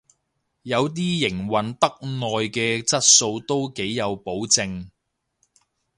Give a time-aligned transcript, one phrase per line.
[0.63, 4.87] 有啲營運得耐嘅質素都幾有保證